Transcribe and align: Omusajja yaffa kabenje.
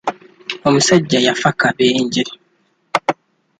Omusajja 0.67 1.19
yaffa 1.25 1.49
kabenje. 1.59 2.23